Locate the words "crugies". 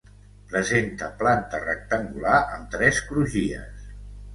3.13-3.91